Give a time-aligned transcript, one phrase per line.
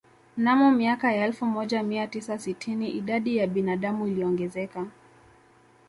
[0.37, 4.87] Mnamo miaka ya elfu moja mia tisa sitini idadi ya binadamu iliongezeka